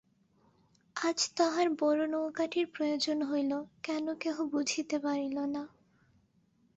আজ 0.95 1.19
তাহার 1.37 1.67
বড় 1.79 2.01
নৌকাটির 2.07 2.67
প্রয়োজন 2.67 3.17
হইল 3.21 3.51
কেন 3.83 4.05
কেহ 4.15 4.35
বুঝিতে 4.53 4.95
পারিল 4.99 5.37
না। 5.55 5.63